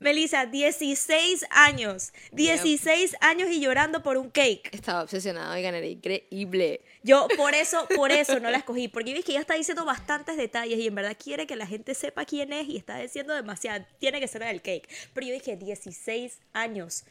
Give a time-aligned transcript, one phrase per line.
[0.00, 2.12] Melissa, 16 años.
[2.32, 4.70] 16 años y llorando por un cake.
[4.72, 6.82] Estaba obsesionada, oigan, era increíble.
[7.02, 10.36] Yo por eso, por eso no la escogí, porque vi que ella está diciendo bastantes
[10.36, 13.84] detalles y en verdad quiere que la gente sepa quién es y está diciendo demasiado.
[13.98, 14.88] Tiene que ser el cake.
[15.14, 17.04] Pero yo dije 16 años.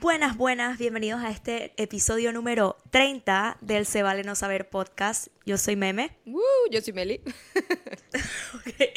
[0.00, 5.26] Buenas, buenas, bienvenidos a este episodio número 30 del Se Vale No Saber podcast.
[5.44, 6.16] Yo soy Meme.
[6.24, 7.20] Uh, yo soy Meli.
[8.54, 8.90] Ok.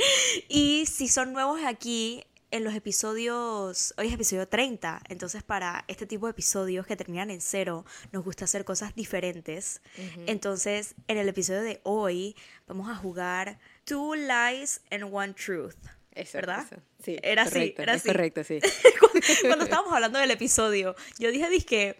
[0.48, 6.06] Y si son nuevos aquí en los episodios, hoy es episodio 30, entonces para este
[6.06, 9.82] tipo de episodios que terminan en cero, nos gusta hacer cosas diferentes.
[10.26, 15.76] Entonces, en el episodio de hoy vamos a jugar Two Lies and One Truth.
[16.16, 16.66] Eso, ¿Verdad?
[16.66, 16.82] eso.
[17.04, 18.08] Sí, Era así, correcto, era es así.
[18.10, 18.60] correcto, sí.
[19.48, 21.98] Cuando estábamos hablando del episodio, yo dije, dizque,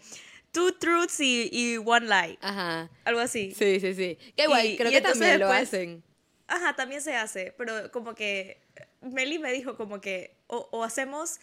[0.52, 2.38] Two Truths y, y One Lie.
[2.40, 2.88] Ajá.
[3.04, 3.52] Algo así.
[3.58, 4.18] Sí, sí, sí.
[4.36, 6.02] Qué guay, Y- creo y que también lo hacen.
[6.46, 8.60] Ajá, también se hace, pero como que
[9.00, 11.40] Meli me dijo como que o, o hacemos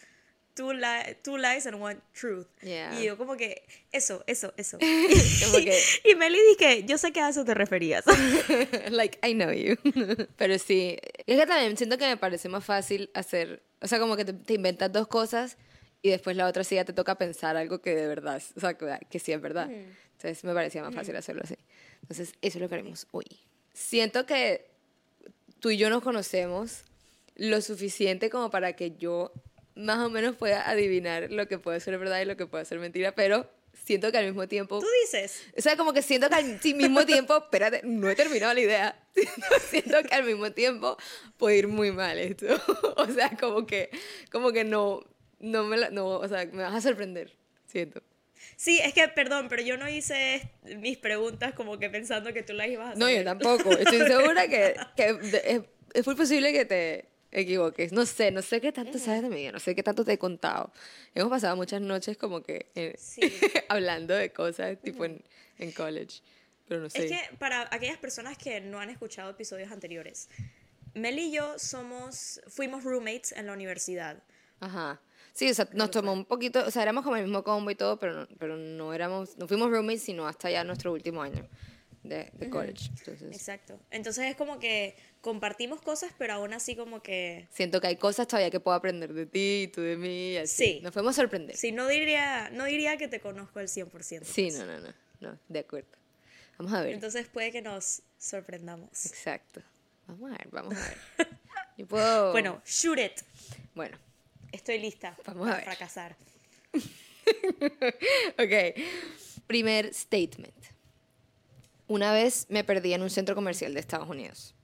[0.54, 2.46] two, li- two lies and one truth.
[2.62, 2.98] Yeah.
[2.98, 4.78] Y yo como que eso, eso, eso.
[5.44, 8.04] Como que, y Meli dije, yo sé que a eso te referías.
[8.90, 9.76] like, I know you.
[10.36, 14.16] Pero sí, es que también siento que me parece más fácil hacer, o sea, como
[14.16, 15.56] que te, te inventas dos cosas
[16.02, 18.74] y después la otra sí ya te toca pensar algo que de verdad, o sea,
[18.74, 19.70] que, que sí es verdad.
[19.70, 21.56] Entonces me parecía más fácil hacerlo así.
[22.02, 23.24] Entonces, eso es lo que haremos hoy.
[23.72, 24.66] Siento que
[25.60, 26.82] tú y yo nos conocemos
[27.36, 29.32] lo suficiente como para que yo
[29.74, 32.78] más o menos pueda adivinar lo que puede ser verdad y lo que puede ser
[32.78, 33.48] mentira, pero
[33.84, 37.04] siento que al mismo tiempo Tú dices, o sea, como que siento que al mismo
[37.06, 38.98] tiempo, espérate, no he terminado la idea.
[39.70, 40.96] Siento que al mismo tiempo
[41.36, 42.46] puede ir muy mal esto.
[42.96, 43.90] O sea, como que,
[44.30, 45.00] como que no,
[45.40, 48.02] no me, la- no, o sea, me vas a sorprender, siento.
[48.56, 52.52] sí, es que perdón, pero yo no hice mis preguntas como que pensando que tú
[52.54, 52.98] las ibas a hacer.
[53.00, 53.70] No, yo tampoco.
[53.72, 55.62] Estoy segura que, que es,
[55.94, 57.92] es muy posible que te equivoques.
[57.92, 60.18] No sé, no sé qué tanto sabes de mí, no sé qué tanto te he
[60.18, 60.70] contado.
[61.14, 63.20] Hemos pasado muchas noches como que eh, Sí.
[63.68, 65.22] hablando de cosas tipo en,
[65.58, 66.20] en college,
[66.68, 67.06] pero no sé.
[67.06, 70.28] Es que para aquellas personas que no han escuchado episodios anteriores,
[70.94, 74.22] Meli y yo somos, fuimos roommates en la universidad.
[74.60, 75.00] Ajá.
[75.32, 77.74] Sí, o sea, nos tomó un poquito, o sea, éramos como el mismo combo y
[77.74, 81.48] todo, pero no, pero no éramos, no fuimos roommates sino hasta ya nuestro último año
[82.02, 82.90] de, de college.
[82.98, 83.78] Entonces, Exacto.
[83.90, 87.48] Entonces es como que compartimos cosas, pero aún así como que...
[87.50, 90.64] siento que hay cosas todavía que puedo aprender de ti y tú de mí así.
[90.64, 90.80] Sí.
[90.82, 91.56] Nos podemos sorprender.
[91.56, 94.24] Sí, no diría, no diría que te conozco al 100%.
[94.24, 94.58] Sí, pues.
[94.58, 95.90] no, no, no, no, de acuerdo.
[96.58, 96.94] Vamos a ver.
[96.94, 99.06] Entonces puede que nos sorprendamos.
[99.06, 99.62] Exacto.
[100.06, 101.28] Vamos a ver, vamos a ver.
[101.78, 102.32] Yo puedo...
[102.32, 103.22] Bueno, shoot it.
[103.74, 103.96] Bueno,
[104.52, 105.64] Estoy lista Vamos a para ver.
[105.64, 106.16] fracasar.
[108.38, 108.82] ok.
[109.46, 110.71] Primer statement.
[111.88, 114.54] Una vez me perdí en un centro comercial de Estados Unidos.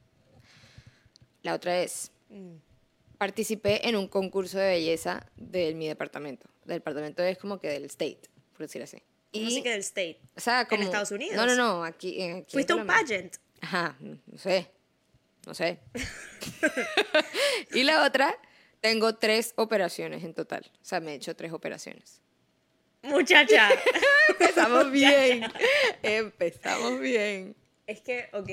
[1.43, 2.11] La otra es,
[3.19, 6.49] participé en un concurso de belleza de mi departamento.
[6.67, 8.21] El departamento es como que del state,
[8.53, 8.99] por decir así.
[9.33, 10.21] ¿Cómo Y, así que del state?
[10.37, 11.37] o sea, como, Estados Unidos?
[11.37, 13.37] No, no, no, aquí, en- aquí en ¿Fuiste un pageant?
[13.61, 14.71] Ajá, no sé.
[15.47, 15.81] No sé.
[17.73, 18.39] y la otra,
[18.81, 20.71] tengo tres operaciones en total.
[20.81, 22.21] O sea, me he hecho tres operaciones.
[23.03, 23.69] Muchacha.
[24.29, 25.45] Empezamos bien.
[26.03, 27.57] Empezamos bien.
[27.87, 28.49] es que, ok.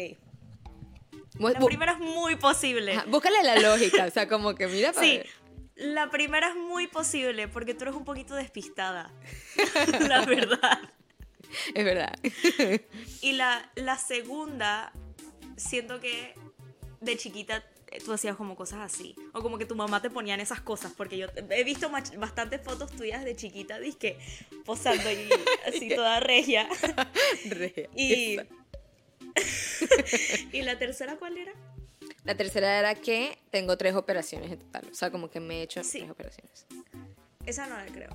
[1.39, 2.93] La bu- primera es muy posible.
[2.93, 4.05] ajá, búscale la lógica.
[4.05, 5.27] O sea, como que mira para Sí, ver.
[5.75, 9.11] la primera es muy posible porque tú eres un poquito despistada.
[10.07, 10.79] la verdad.
[11.73, 12.13] Es verdad.
[13.21, 14.91] Y la, la segunda,
[15.57, 16.33] siento que
[17.01, 17.63] de chiquita
[18.03, 19.15] tú hacías como cosas así.
[19.33, 20.91] O como que tu mamá te ponía en esas cosas.
[20.95, 24.17] Porque yo he visto bastantes fotos tuyas de chiquita, disque
[24.65, 25.29] posando y
[25.67, 26.67] así toda regia.
[27.49, 28.37] Re- Y.
[30.53, 31.53] ¿Y la tercera cuál era?
[32.23, 34.87] La tercera era que tengo tres operaciones en total.
[34.91, 35.99] O sea, como que me he hecho Sí.
[35.99, 36.65] tres operaciones.
[37.45, 38.09] Esa no la creo.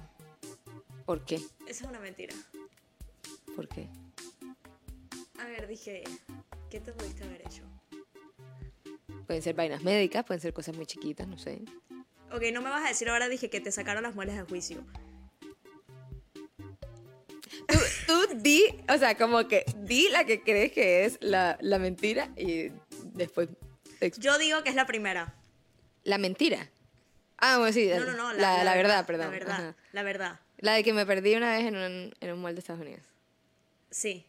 [1.04, 1.36] ¿Por qué?
[1.66, 2.34] Esa es una mentira.
[3.54, 3.88] ¿Por qué?
[5.38, 6.02] A ver, dije,
[6.70, 7.62] ¿qué te pudiste haber hecho?
[9.30, 11.62] Pueden ser vainas médicas, pueden ser cosas muy chiquitas, no sé.
[12.32, 14.84] Ok, no me vas a decir ahora, dije que te sacaron las muelas de juicio.
[17.68, 17.78] Tú,
[18.08, 22.30] tú di, o sea, como que di la que crees que es la, la mentira
[22.36, 22.72] y
[23.14, 23.50] después
[24.18, 25.32] Yo digo que es la primera.
[26.02, 26.68] la mentira.
[27.38, 28.32] Ah, bueno, sí, No, no, no.
[28.32, 29.26] la, la verdad, perdón.
[29.26, 29.76] La verdad, Ajá.
[29.92, 30.40] la verdad.
[30.58, 33.04] La de que me perdí una vez en un, en un mall de Estados Unidos.
[33.92, 34.26] Sí.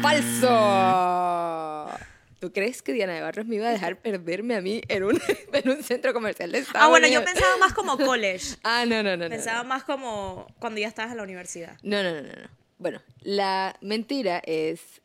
[0.00, 1.98] ¡Falso!
[2.44, 5.18] ¿Tú crees que Diana de Barros me iba a dejar perderme a mí en un,
[5.54, 8.56] en un centro comercial de Estados Ah, bueno, yo pensaba más como college.
[8.62, 9.30] Ah, no, no, no.
[9.30, 9.68] Pensaba no.
[9.70, 11.78] más como cuando ya estabas en la universidad.
[11.82, 12.48] No, no, no, no.
[12.76, 15.00] Bueno, la mentira es...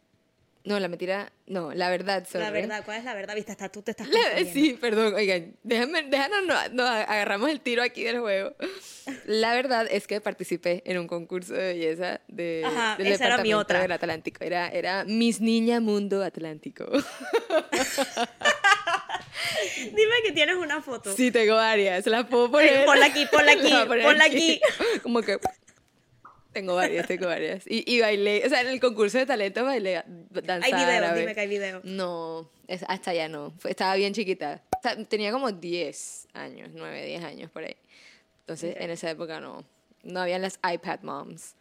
[0.65, 1.31] No, la mentira...
[1.47, 2.44] No, la verdad, sorry.
[2.44, 3.33] La verdad, ¿cuál es la verdad?
[3.33, 7.59] Viste, hasta tú te estás La- sí, perdón, oigan, déjame, déjanos, no- nos agarramos el
[7.61, 8.53] tiro aquí del juego.
[9.25, 13.38] La verdad es que participé en un concurso de belleza de, Ajá, del esa era
[13.39, 13.81] mi otra.
[13.81, 14.44] del Atlántico.
[14.44, 16.85] Era, era Miss Niña Mundo Atlántico.
[19.77, 21.15] Dime que tienes una foto.
[21.15, 22.85] Sí, tengo varias, las puedo poner.
[22.85, 24.62] ponla aquí, ponla aquí, ponla aquí.
[25.01, 25.39] Como que...
[26.59, 27.63] Tengo varias, tengo varias.
[27.67, 31.19] Y, y bailé, o sea, en el concurso de talento bailé danza Hay video, árabe.
[31.21, 31.79] dime que hay video.
[31.85, 33.53] No, es- hasta ya no.
[33.63, 34.61] Estaba bien chiquita.
[35.07, 37.77] Tenía como 10 años, 9, 10 años por ahí.
[38.41, 39.63] Entonces, en esa época no.
[40.03, 41.56] No habían las iPad moms.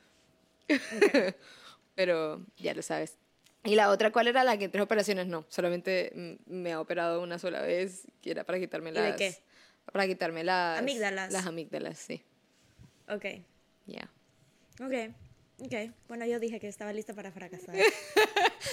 [1.95, 3.17] Pero ya lo sabes.
[3.65, 5.27] Y la otra, ¿cuál era la que tres operaciones?
[5.27, 9.17] No, solamente me ha operado una sola vez, que era para quitarme ¿Y de las...
[9.17, 9.35] qué?
[9.93, 10.79] Para quitarme las...
[10.79, 11.33] Amígdalas.
[11.33, 12.23] Las amígdalas, sí.
[13.09, 13.25] Ok,
[13.87, 14.11] Ya.
[14.81, 15.15] Ok,
[15.65, 15.75] ok.
[16.09, 17.75] Bueno, yo dije que estaba lista para fracasar.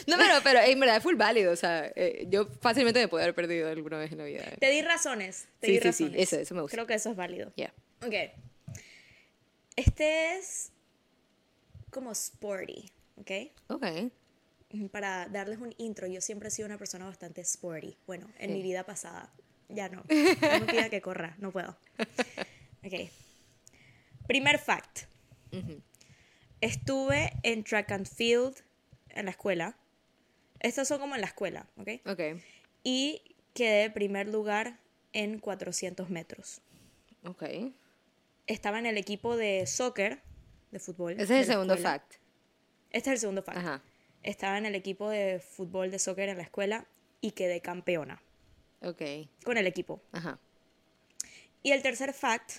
[0.08, 1.52] No, pero, pero en verdad es full válido.
[1.52, 4.44] O sea, eh, yo fácilmente me puedo haber perdido alguna vez en la vida.
[4.60, 5.48] Te di razones.
[5.60, 6.22] Te Sí, di sí, sí, razones.
[6.22, 6.76] eso- eso me gusta.
[6.76, 7.52] Creo que eso es válido.
[7.56, 7.74] Ya.
[8.06, 8.14] Ok.
[9.76, 10.72] Este es
[11.90, 13.32] como sporty, ¿ok?
[13.70, 13.86] Ok.
[14.92, 17.98] Para darles un intro, yo siempre he sido una persona bastante sporty.
[18.06, 18.56] Bueno, en Sí.
[18.58, 19.32] mi vida pasada.
[19.70, 20.04] Ya no.
[20.10, 21.76] No me pida que corra, no puedo.
[22.84, 23.10] Ok.
[24.28, 25.04] Primer fact.
[26.62, 28.56] Estuve en track and field
[29.10, 29.78] en la escuela.
[30.60, 31.90] Estos son como en la escuela, ¿ok?
[32.08, 32.22] Ok.
[32.84, 33.22] Y
[33.54, 34.80] quedé primer lugar
[35.14, 36.62] en 400 metros.
[37.24, 37.44] Ok.
[38.48, 40.22] Estaba en el equipo de soccer,
[40.72, 41.14] de fútbol.
[41.14, 42.00] Ese es el segundo escuela.
[42.00, 42.16] fact.
[42.92, 43.58] Este es el segundo fact.
[43.58, 43.82] Ajá.
[44.24, 46.86] Estaba en el equipo de fútbol de soccer en la escuela
[47.22, 48.22] y quedé campeona
[48.82, 49.02] Ok.
[49.44, 50.02] con el equipo.
[50.12, 50.40] Ajá.
[51.64, 52.58] Y el tercer fact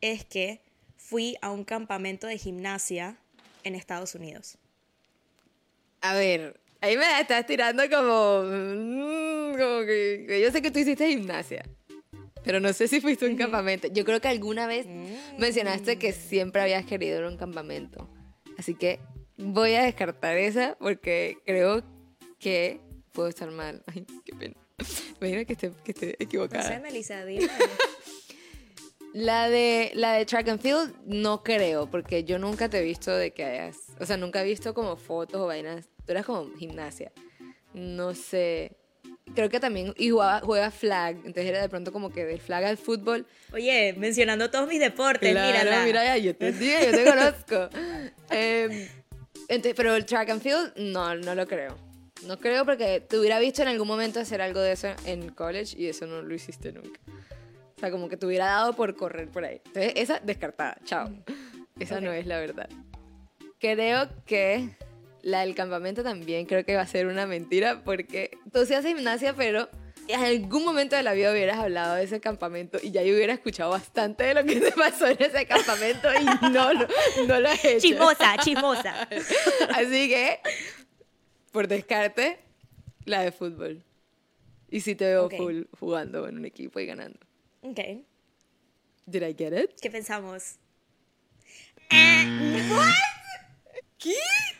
[0.00, 0.60] es que
[1.06, 3.16] fui a un campamento de gimnasia
[3.62, 4.56] en Estados Unidos.
[6.00, 8.42] A ver, ahí me la estás tirando como.
[8.44, 11.64] mm, como que, yo sé que tú hiciste gimnasia.
[12.42, 13.88] Pero no sé si fuiste a un campamento.
[13.88, 14.86] Yo creo que alguna vez
[15.38, 18.06] mencionaste que siempre habías querido ir a un campamento.
[18.58, 19.00] Así que
[19.38, 21.82] voy a descartar esa porque creo
[22.38, 22.80] que
[23.12, 23.82] puedo estar mal.
[23.94, 24.54] Ay, qué pena.
[25.20, 26.68] Imagina que esté, que esté No equivocada.
[26.68, 27.48] sé, Melissa, dime.
[29.14, 33.14] La de, la de track and field no creo, porque yo nunca te he visto
[33.16, 36.52] de que hayas, o sea, nunca he visto como fotos o vainas, tú eras como
[36.56, 37.12] gimnasia,
[37.74, 38.72] no sé,
[39.32, 42.64] creo que también, y jugaba, juega flag, entonces era de pronto como que del flag
[42.64, 45.84] al fútbol, Oye, mencionando todos mis deportes, claro, mírala.
[45.84, 47.68] mira, ya, yo te digo, yo te conozco.
[48.30, 48.88] Em,
[49.46, 51.78] entonces, pero el track and field, no, no lo creo.
[52.26, 55.76] No creo porque te hubiera visto en algún momento hacer algo de eso en college
[55.78, 56.98] y eso no lo hiciste nunca.
[57.76, 59.60] O sea, como que te hubiera dado por correr por ahí.
[59.66, 61.10] Entonces, esa descartada, chao.
[61.78, 62.68] Esa no es la verdad.
[63.58, 64.76] Creo que
[65.22, 68.94] la del campamento también creo que va a ser una mentira porque tú sí haces
[68.94, 69.68] gimnasia, pero
[70.08, 73.32] en algún momento de la vida hubieras hablado de ese campamento y ya yo hubiera
[73.32, 76.72] escuchado bastante de lo que te pasó en ese campamento y no,
[77.26, 77.80] no lo has hecho.
[77.80, 79.08] Chismosa, chismosa.
[79.74, 80.40] Así que,
[81.52, 82.38] por descarte,
[83.04, 83.82] la de fútbol.
[84.70, 87.18] Y sí te veo full jugando en un equipo y ganando.
[87.64, 87.80] Ok,
[89.06, 89.80] Did I get it?
[89.80, 90.56] ¿qué pensamos?
[93.98, 94.14] ¿Qué?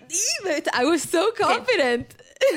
[0.09, 0.63] Dime.
[0.73, 2.15] I was so confident.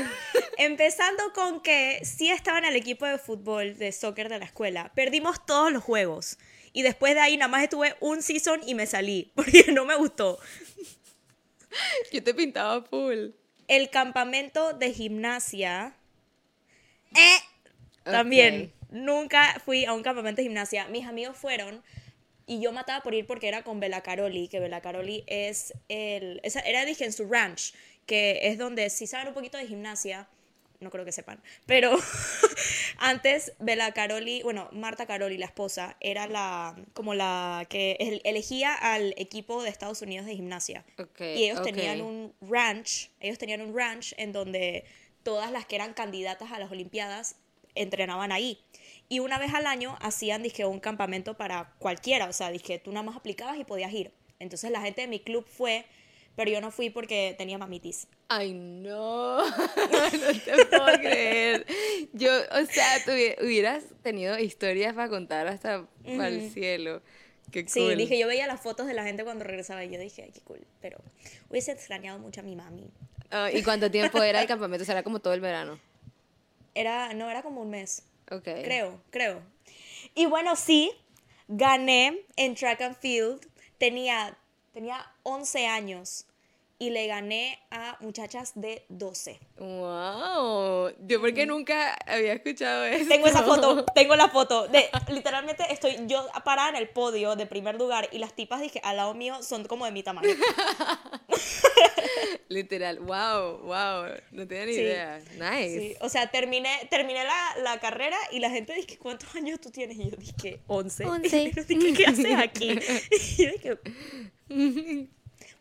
[0.58, 4.94] Empezando con que sí estaba en el equipo de fútbol, de soccer de la escuela.
[4.96, 6.38] Perdimos todos los juegos.
[6.72, 9.32] Y después de ahí nada más estuve un season y me salí.
[9.36, 10.40] Porque no me gustó.
[12.14, 13.32] Yo te pintaba full.
[13.68, 15.94] El campamento de gimnasia.
[17.14, 17.40] Eh,
[18.06, 18.77] también.
[18.98, 20.88] Nunca fui a un campamento de gimnasia.
[20.88, 21.84] Mis amigos fueron.
[22.46, 26.40] Y yo mataba por ir porque era con Bella Caroli, que Bella Caroli es el...
[26.44, 27.74] Esa, era, dije, en su ranch,
[28.06, 30.28] que es donde, si saben un poquito de gimnasia,
[30.80, 31.92] no creo que sepan, pero
[33.00, 38.74] antes Bella Caroli, bueno, Marta Caroli, la esposa, era la, como la que el- elegía
[38.74, 40.86] al equipo de Estados Unidos de gimnasia.
[41.36, 44.86] Y ellos tenían un ranch, ellos tenían un ranch en donde
[45.24, 47.36] todas las que eran candidatas a las Olimpiadas
[47.76, 48.60] entrenaban ahí.
[49.10, 52.28] Y una vez al año hacían, dije, un campamento para cualquiera.
[52.28, 54.12] O sea, dije, tú nada más aplicabas y podías ir.
[54.40, 55.86] Entonces la gente de mi club fue,
[56.36, 58.08] pero yo no fui porque tenía mamitis.
[58.28, 59.38] Ay, no.
[59.48, 59.52] no
[60.12, 61.66] te puedo creer.
[62.14, 62.98] Yo, o sea,
[63.42, 67.02] hubieras tenido historias para contar hasta para el cielo.
[67.52, 67.72] Qué cool.
[67.72, 70.32] Sí, dije, yo veía las fotos de la gente cuando regresaba y yo dije, "Ay,
[70.32, 70.60] qué cool.
[70.82, 70.98] Pero
[71.50, 72.92] hubiese extrañado mucho a mi mami.
[73.32, 74.84] Ah, ¿Y cuánto tiempo era el campamento?
[74.86, 75.80] ¿Será como todo el verano?
[76.76, 78.04] Era, no, era como un mes.
[78.32, 78.44] Ok.
[78.64, 79.42] Creo, creo.
[80.16, 80.92] Y bueno, sí,
[81.48, 83.48] gané en track and field.
[83.78, 84.38] Tenía,
[84.74, 86.26] tenía 11 años
[86.80, 89.40] y le gané a muchachas de 12.
[89.58, 90.92] Wow.
[91.08, 93.10] Yo porque nunca había escuchado eso.
[93.10, 94.68] Tengo esa foto, tengo la foto.
[94.68, 98.80] De, literalmente estoy yo parada en el podio de primer lugar y las tipas dije
[98.84, 100.30] al lado mío son como de mi tamaño.
[102.50, 103.00] Literal.
[103.00, 104.06] Wow, wow.
[104.32, 104.80] No tenía ni Sí.
[104.82, 105.20] idea.
[105.38, 105.80] Nice.
[105.80, 109.70] Sí, o sea, terminé, terminé la, la carrera y la gente dice, ¿cuántos años tú
[109.72, 109.98] tienes?
[109.98, 111.06] Y yo dije, 11.
[111.06, 111.38] Once.
[111.44, 112.80] Y yo dije, ¿qué haces aquí?
[113.38, 115.10] Y yo dije,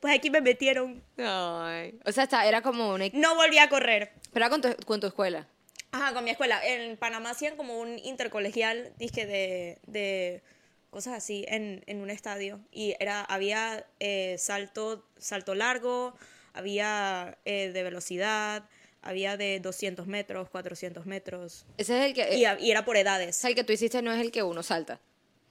[0.07, 1.03] pues aquí me metieron.
[1.19, 1.99] Ay.
[2.05, 3.07] O sea, está- era como una...
[3.13, 4.13] No volví a correr.
[4.33, 5.47] Pero era con tu, con tu escuela.
[5.93, 6.61] Ajá, con mi escuela.
[6.67, 10.43] En Panamá hacían como un intercolegial, dije, de, de
[10.91, 12.61] cosas así, en, en un estadio.
[12.71, 16.15] Y era, había eh, salto, salto largo,
[16.53, 18.65] había eh, de velocidad,
[19.03, 21.65] había de 200 metros, 400 metros.
[21.79, 22.37] Ese es el que...
[22.37, 23.45] Y, y era por edades.
[23.45, 25.01] el que tú hiciste no es el que uno salta,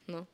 [0.08, 0.28] ¿no?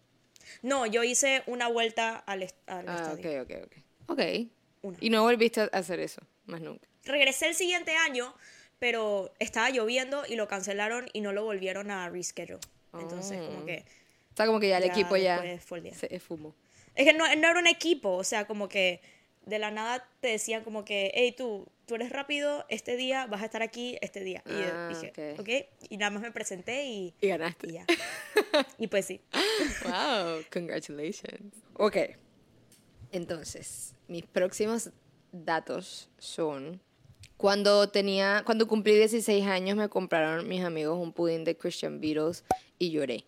[0.63, 3.43] No, yo hice una vuelta al, est- al Ah, estadio.
[3.43, 3.63] ok, ok.
[3.65, 3.77] Ok.
[4.07, 4.97] Una.
[4.99, 6.87] Y no volviste a hacer eso, más nunca.
[7.05, 8.33] Regresé el siguiente año,
[8.79, 12.59] pero estaba lloviendo y lo cancelaron y no lo volvieron a reschedule.
[12.99, 13.45] Entonces, Oh.
[13.47, 13.85] como que...
[14.33, 15.93] O sea, como que ya el Ya equipo ya después fue el día.
[15.93, 16.55] se esfumó.
[16.95, 19.01] Es que no, no era un equipo, o sea, como que
[19.45, 23.41] de la nada te decían como que, hey, tú, tú eres rápido, este día vas
[23.41, 24.41] a estar aquí, este día.
[24.45, 25.39] Y Ah, dije, ok.
[25.41, 25.49] ok,
[25.89, 27.67] y nada más me presenté y, Y ganaste.
[27.67, 27.85] y ya.
[28.77, 29.21] y pues sí.
[29.85, 31.53] Wow, congratulations.
[31.73, 31.97] Ok.
[33.11, 34.89] Entonces, mis próximos
[35.31, 36.81] datos son
[37.37, 42.43] cuando tenía cuando cumplí 16 años me compraron mis amigos un pudín de Christian Beatles
[42.77, 43.25] y lloré.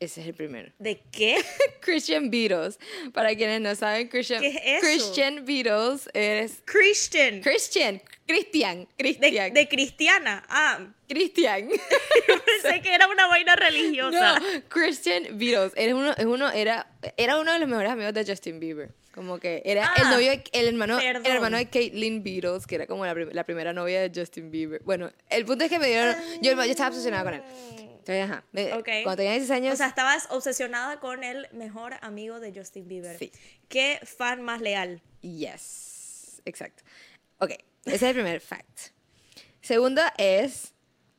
[0.00, 0.72] Ese es el primero.
[0.78, 1.36] ¿De qué?
[1.80, 2.78] Christian Beatles.
[3.12, 4.80] Para quienes no saben, Christian ¿Qué es eso?
[4.80, 7.40] Christian Beatles es Christian.
[7.40, 10.44] Christian, Christian, De, cristiana.
[10.48, 10.78] Ah,
[11.08, 11.68] Christian.
[12.28, 14.38] yo pensé que era una vaina religiosa.
[14.38, 15.72] No, Christian Beatles.
[15.76, 18.90] Era uno, es uno, era, era uno de los mejores amigos de Justin Bieber.
[19.14, 21.22] Como que era el Ah, novio, de- el hermano, perdón.
[21.26, 24.50] el hermano de Caitlyn Beatles, que era como la, prim- la primera novia de Justin
[24.50, 24.82] Bieber.
[24.84, 27.42] Bueno, el punto es que me dieron, yo, yo estaba obsesionada con él.
[27.78, 28.44] Entonces, ajá.
[28.52, 28.70] me-.
[28.70, 33.16] Cuando tenía 16 años, O sea, estabas obsesionada con el mejor amigo de Justin Bieber.
[33.18, 33.30] Sí.
[33.68, 35.00] ¿Qué fan más leal?
[35.22, 36.82] yes, exacto.
[37.38, 37.52] Ok,
[37.86, 38.90] ese es el primer fact.
[39.60, 40.72] Segundo es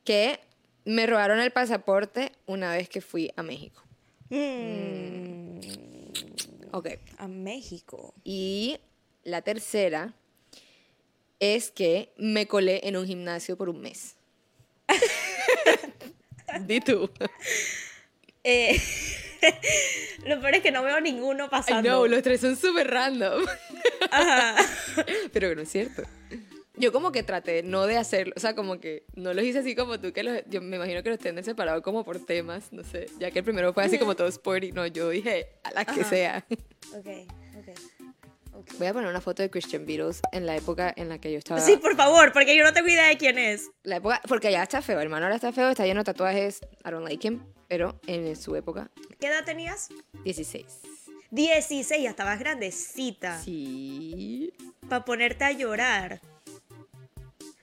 [0.04, 0.38] que
[0.84, 3.82] me robaron el pasaporte una vez que fui a México.
[4.30, 5.58] Mm,
[6.72, 6.88] Ok.
[7.18, 8.14] a México.
[8.24, 8.78] Y
[9.24, 10.14] la tercera
[11.40, 14.16] es que me colé en un gimnasio por un mes.
[16.66, 17.10] Di tú.
[18.44, 18.80] Eh,
[20.24, 21.88] lo peor es que no veo ninguno pasando.
[21.88, 23.44] know, los tres son súper random.
[24.10, 24.56] Ajá.
[25.32, 26.02] Pero no es cierto.
[26.78, 29.74] Yo como que traté no de hacerlo, o sea, como que no los hice así
[29.74, 32.84] como tú, que los, yo me imagino que los tienen separados como por temas, no
[32.84, 35.84] sé, ya que el primero fue así como todo sporty, no, yo dije a la
[35.84, 36.10] que Ajá.
[36.10, 36.46] sea.
[36.94, 37.06] Ok,
[37.56, 37.68] ok.
[38.54, 38.70] ok.
[38.78, 41.38] Voy a poner una foto de Christian Beatles en la época en la que yo
[41.38, 41.60] estaba...
[41.60, 43.70] Sí, por favor, porque yo no tengo idea de quién es.
[43.82, 46.90] La época, porque ya está feo, hermano ahora está feo, está lleno de tatuajes, I
[46.90, 49.88] don't like him, pero en su época, ¿Qué edad tenías?
[50.24, 50.64] 16.
[51.30, 53.40] 16, ya estabas grandecita.
[53.40, 54.52] Sí.
[54.88, 56.20] Para ponerte a llorar.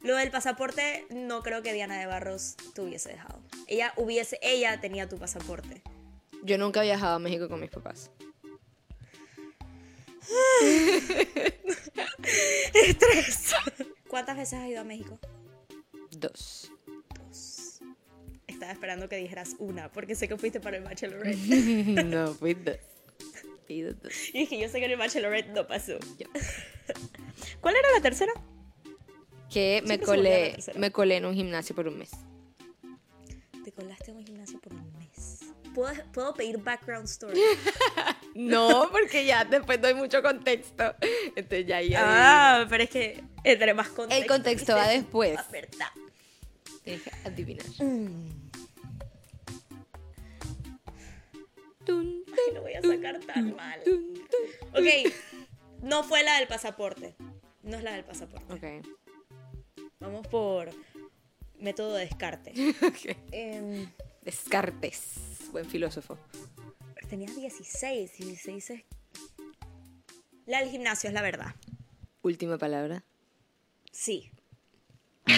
[0.04, 3.40] Lo del pasaporte, no creo que Diana de Barros te hubiese dejado.
[3.68, 5.82] Ella hubiese, ella tenía tu pasaporte.
[6.44, 8.12] Yo nunca he viajado a México con mis papás.
[12.74, 13.56] Estrés.
[14.10, 15.18] ¿Cuántas veces has ido a México?
[16.12, 16.70] Dos.
[17.18, 17.80] Dos.
[18.46, 21.38] Estaba esperando que dijeras una, porque sé que fuiste para el Bachelorette.
[22.06, 22.78] no, fui dos.
[23.66, 23.98] Fui dos.
[24.34, 25.98] y dije, yo sé que en el Bachelorette no pasó.
[27.62, 28.34] ¿Cuál era la tercera?
[29.50, 32.12] Que se me colé, me colé en un gimnasio por un mes.
[33.64, 35.40] Te colaste en un gimnasio por un mes.
[35.74, 37.40] ¿Puedo, puedo pedir background story?
[38.36, 40.96] No, porque ya después doy mucho contexto.
[41.36, 44.24] Entonces ya ahí ah, pero es que entre más contexto.
[44.24, 45.36] El contexto va después.
[45.36, 45.88] La verdad.
[46.84, 47.66] tienes que adivinar.
[47.80, 48.44] Mm.
[51.88, 53.80] Ay, no voy a sacar tan mal.
[54.72, 55.14] Ok,
[55.82, 57.16] no fue la del pasaporte.
[57.62, 58.54] No es la del pasaporte.
[58.54, 58.86] Ok.
[60.04, 60.70] Vamos por
[61.60, 62.52] método de descarte.
[63.32, 63.88] Em,
[64.22, 65.14] Descartes.
[65.54, 66.18] Buen filósofo.
[67.10, 68.84] tenías 16, 16 es...
[70.46, 71.56] La del gimnasio es la verdad.
[72.22, 73.06] Última palabra.
[73.92, 74.30] Sí.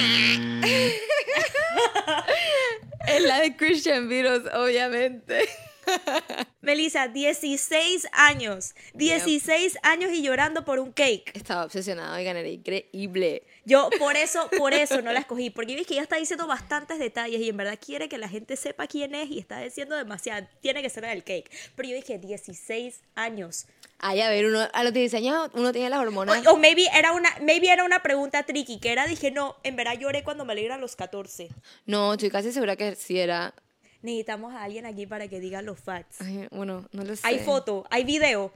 [3.08, 5.48] Es la de Christian Beatles, obviamente.
[6.62, 8.74] Melissa, 16 años.
[8.96, 11.32] 16 años y llorando por un cake.
[11.36, 13.44] Estaba obsesionado y ganar increíble.
[13.66, 17.00] Yo por eso, por eso no la escogí, porque vi que ella está diciendo bastantes
[17.00, 20.48] detalles y en verdad quiere que la gente sepa quién es y está diciendo demasiado.
[20.62, 21.50] Tiene que ser el cake.
[21.76, 23.66] Pero yo dije 16 años.
[23.98, 26.46] Ay, a ver, uno, a los 16 años uno tiene las hormonas.
[26.46, 29.76] O, o maybe era una, maybe era una pregunta tricky, que era, dije, no, en
[29.76, 31.50] verdad lloré cuando me alegran los 14.
[31.86, 33.56] No, estoy casi segura que sí era.
[34.02, 36.22] Necesitamos a alguien aquí para que diga los facts.
[36.22, 37.22] Ay, bueno, no lo sé.
[37.26, 38.54] Hay foto, hay video.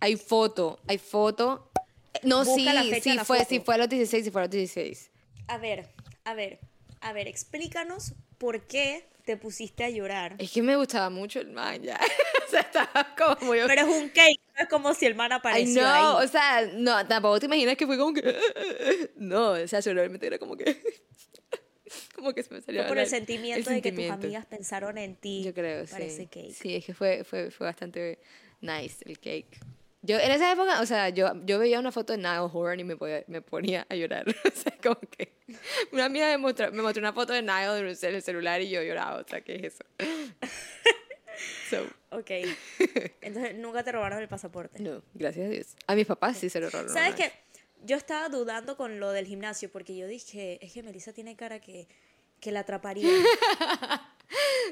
[0.00, 1.67] Hay foto, hay foto.
[2.22, 3.48] No, Busca sí, la fecha sí de la fue, foto.
[3.50, 5.10] sí fue a los 16, sí fue a los 16.
[5.48, 5.88] A ver,
[6.24, 6.58] a ver,
[7.00, 10.36] a ver, explícanos por qué te pusiste a llorar.
[10.38, 12.00] Es que me gustaba mucho el man ya.
[12.46, 13.58] o sea, estaba como muy...
[13.66, 16.24] Pero es un cake, no es como si el man Ay, apareció no, ahí.
[16.24, 18.36] o sea, no, tampoco te imaginas que fue como que...
[19.16, 20.80] No, o sea, seguramente era como que...
[22.14, 25.16] como que se me salió Fue por el sentimiento de que tus amigas pensaron en
[25.16, 26.26] ti Yo creo, para ese sí.
[26.26, 26.52] cake.
[26.54, 28.18] Sí, es que fue, fue, fue bastante
[28.62, 29.60] nice el cake.
[30.08, 32.84] Yo en esa época, o sea, yo, yo veía una foto de Niall Horan y
[32.84, 34.24] me, podía- me ponía a llorar.
[34.44, 35.32] O sea, como que
[35.92, 38.60] una amiga me mostró, me mostró una foto de Niall en el cel- el celular
[38.62, 39.20] y yo lloraba.
[39.20, 39.84] O sea, ¿qué es eso?
[41.70, 42.30] So, Ok.
[43.20, 44.82] Entonces nunca te robaron el pasaporte.
[44.82, 45.66] no, gracias a Dios.
[45.86, 46.92] A mis papás sí se lo robaron.
[46.92, 47.30] ¿Sabes qué?
[47.84, 51.60] Yo estaba dudando con lo del gimnasio porque yo dije, es que Melissa tiene cara
[51.60, 51.86] que,
[52.40, 53.08] que la atraparía.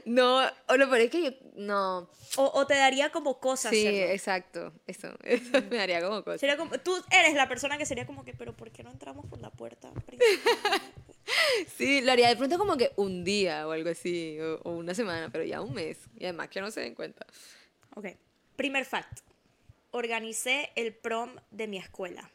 [0.05, 2.09] No, o lo peor es que yo, no.
[2.37, 4.13] o, o te daría como cosa Sí, hacerlo.
[4.13, 4.73] exacto.
[4.87, 6.39] Eso, eso me daría como cosa.
[6.39, 9.27] Sería como, tú eres la persona que sería como que, pero ¿por qué no entramos
[9.27, 10.81] por la puerta principal?
[11.77, 14.95] Sí, lo haría de pronto como que un día o algo así, o, o una
[14.95, 15.99] semana, pero ya un mes.
[16.17, 17.27] Y además que no se den cuenta.
[17.97, 18.07] ok.
[18.55, 19.21] Primer fact.
[19.91, 22.31] Organicé el prom de mi escuela.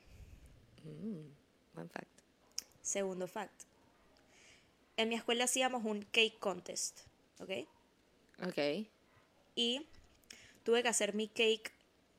[0.84, 2.10] Fun fact.
[2.82, 3.64] Segundo fact.
[4.98, 7.00] En mi escuela hacíamos un cake contest,
[7.42, 8.48] ¿ok?
[8.48, 8.88] Ok.
[9.56, 9.88] Y
[10.64, 11.72] tuve que hacer mi cake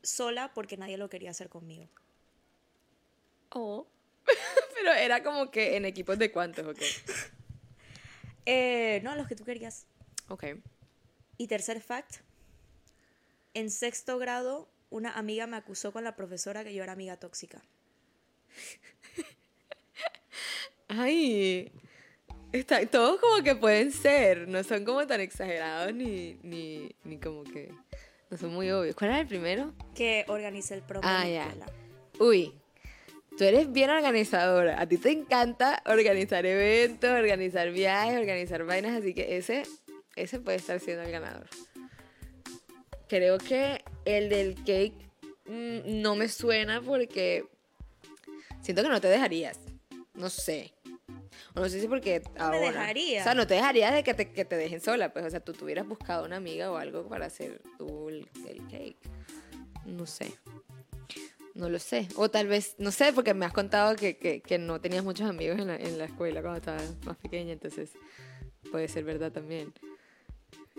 [0.03, 1.89] sola porque nadie lo quería hacer conmigo.
[3.51, 3.87] Oh.
[4.75, 6.81] Pero era como que en equipos de cuántos, ok.
[8.45, 9.87] Eh, no, los que tú querías.
[10.27, 10.47] Ok.
[11.37, 12.23] Y tercer fact.
[13.55, 17.63] En sexto grado, una amiga me acusó con la profesora que yo era amiga tóxica.
[20.89, 21.71] Ay.
[22.53, 27.45] Está, todos como que pueden ser, no son como tan exagerados ni, ni, ni como
[27.45, 27.73] que...
[28.31, 28.95] No son muy obvios.
[28.95, 29.75] ¿Cuál era el primero?
[29.95, 31.55] Que organicé el de Ah, ya.
[32.19, 32.55] Uy,
[33.37, 34.81] tú eres bien organizadora.
[34.81, 39.65] A ti te encanta organizar eventos, organizar viajes, organizar vainas, así que ese,
[40.17, 41.47] ese puede estar siendo el ganador.
[43.07, 44.95] Creo que el del cake
[45.47, 47.45] mm, no me suena porque
[48.63, 49.59] siento que no te dejarías.
[50.15, 50.73] No sé.
[51.55, 52.59] O no sé si porque ahora.
[52.59, 53.21] dejaría.
[53.21, 55.13] O sea, no te dejarías de que te, que te dejen sola.
[55.13, 58.67] Pues, o sea, tú tuvieras buscado una amiga o algo para hacer tú el, el
[58.69, 58.97] cake.
[59.85, 60.33] No sé.
[61.55, 62.09] No lo sé.
[62.17, 65.29] O tal vez, no sé, porque me has contado que, que, que no tenías muchos
[65.29, 67.91] amigos en la, en la escuela cuando estabas más pequeña, entonces
[68.71, 69.73] puede ser verdad también.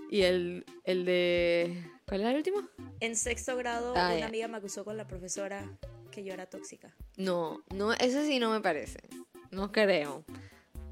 [0.10, 1.84] Y el, el de...
[2.08, 2.62] ¿Cuál era el último?
[3.00, 5.70] En sexto grado, Ah, una amiga me acusó con la profesora
[6.12, 6.96] que yo era tóxica.
[7.18, 9.00] No, no, eso sí no me parece.
[9.52, 10.24] No creo.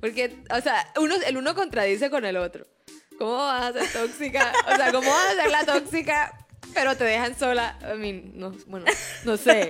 [0.01, 2.67] Porque, o sea, uno, el uno contradice con el otro.
[3.17, 4.51] ¿Cómo vas a ser tóxica?
[4.71, 7.77] O sea, ¿cómo vas a ser la tóxica, pero te dejan sola?
[7.93, 8.87] I mean, no, bueno,
[9.25, 9.69] no sé.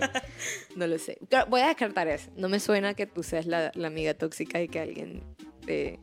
[0.78, 1.17] No lo sé.
[1.30, 2.32] Pero voy a descartar eso.
[2.38, 5.22] No me suena que tú seas la, la amiga tóxica y que alguien
[5.65, 6.00] te,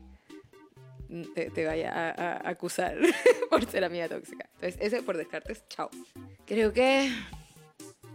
[1.35, 2.97] te, te vaya a, a acusar
[3.51, 4.47] por ser amiga tóxica.
[4.57, 5.89] Entonces, ese por descartes, chao.
[6.47, 7.11] Creo que...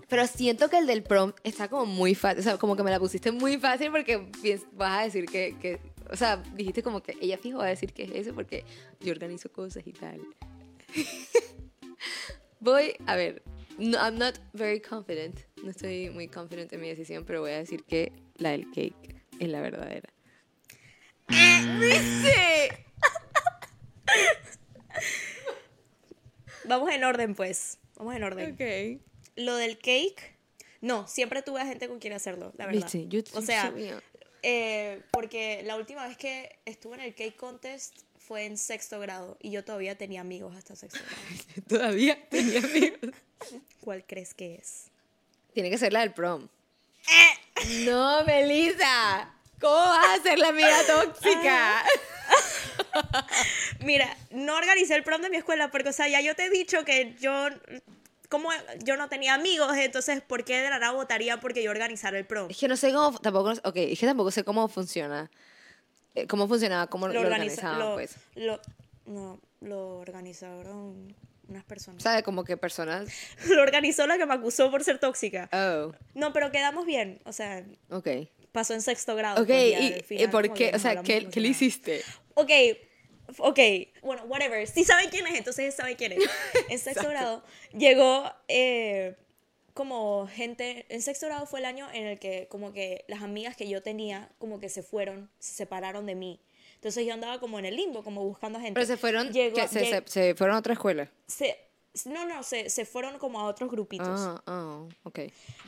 [0.09, 2.41] Pero siento que el del prom está como muy fácil.
[2.41, 4.29] O sea, como que me la pusiste muy fácil porque
[4.73, 5.79] vas a decir que, que-
[6.13, 8.63] O sea, dijiste como que ella fijo va a decir que es eso porque
[8.99, 10.21] yo organizo cosas y tal.
[12.59, 13.41] Voy, a ver.
[13.79, 15.39] No, I'm not very confident.
[15.63, 19.15] No estoy muy confident en mi decisión, pero voy a decir que la del cake
[19.39, 20.13] es la verdadera.
[21.27, 22.85] ¿Viste?
[26.65, 27.79] Vamos en orden, pues.
[27.95, 28.53] Vamos en orden.
[28.53, 29.01] Ok.
[29.35, 30.37] Lo del cake,
[30.81, 32.83] no, siempre tuve a gente con quien hacerlo, la verdad.
[32.83, 33.99] Viste, yo o sea, sabía.
[34.43, 39.37] Eh, porque la última vez que estuve en el cake contest fue en sexto grado
[39.41, 41.65] y yo todavía tenía amigos hasta sexto grado.
[41.67, 42.99] Todavía tenía amigos.
[43.81, 44.85] ¿Cuál crees que es?
[45.53, 46.47] Tiene que ser la del prom.
[47.85, 49.33] No, Melissa.
[49.59, 51.83] ¿Cómo vas a ser la amiga tóxica?
[53.79, 56.49] Mira, no organicé el prom de mi escuela porque, o sea, ya yo te he
[56.49, 57.47] dicho que yo,
[58.33, 58.49] como
[58.83, 62.25] yo no tenía amigos, entonces, ¿por qué de la nada votaría porque yo organizara el
[62.25, 62.47] prom?
[62.49, 65.29] Es que no sé cómo, tampoco, ok, es que tampoco sé cómo funciona.
[66.15, 68.15] eh, cómo funcionaba, cómo lo, Lo organiza, organizaban, lo, pues.
[68.35, 68.59] lo-
[69.05, 71.15] no, lo organizaron
[71.47, 72.01] unas personas.
[72.01, 72.23] ¿Sabe?
[72.23, 73.09] Como que personas.
[73.49, 75.49] Lo organizó la que me acusó por ser tóxica.
[75.51, 77.19] Oh, No, pero quedamos bien.
[77.25, 78.07] O sea, ok.
[78.51, 79.41] pasó en sexto grado.
[79.41, 80.71] Ok, pues, ya, ¿y, al y final por qué?
[80.73, 82.01] O sea, ¿qué, ¿qué le hiciste?
[82.35, 82.49] Ok,
[83.37, 83.59] ok,
[84.01, 84.67] bueno, whatever.
[84.67, 86.19] Si saben quién es, entonces saben quién es.
[86.69, 89.15] En sexto grado llegó eh,
[89.73, 93.55] como gente, en sexto grado fue el año en el que como que las amigas
[93.55, 96.39] que yo tenía como que se fueron, se separaron de mí.
[96.75, 98.73] Entonces yo andaba como en el limbo, como buscando gente.
[98.73, 101.09] Pero se fueron, Llegó- que se, lleg- se, se fueron a otra escuela.
[101.27, 101.57] se-
[102.05, 104.07] no, no, se, se fueron como a otros grupitos.
[104.09, 105.19] Ah, ah, ok.